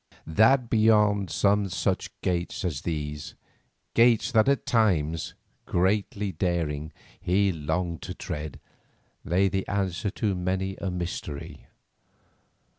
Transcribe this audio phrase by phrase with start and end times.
[0.25, 3.35] That beyond some such gates as these,
[3.93, 5.35] gates that at times,
[5.67, 8.59] greatly daring, he longed to tread,
[9.23, 11.67] lay the answer to many a mystery.